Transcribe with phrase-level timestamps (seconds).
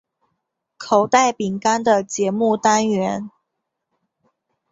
[0.77, 3.29] 口袋饼干的节目单元。